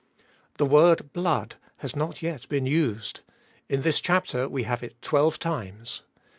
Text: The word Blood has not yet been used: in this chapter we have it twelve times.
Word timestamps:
The 0.57 0.65
word 0.65 1.13
Blood 1.13 1.57
has 1.77 1.95
not 1.95 2.23
yet 2.23 2.49
been 2.49 2.65
used: 2.65 3.21
in 3.69 3.83
this 3.83 3.99
chapter 3.99 4.49
we 4.49 4.63
have 4.63 4.81
it 4.81 4.99
twelve 4.99 5.37
times. 5.37 6.01